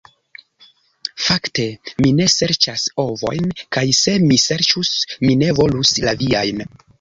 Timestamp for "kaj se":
3.77-4.15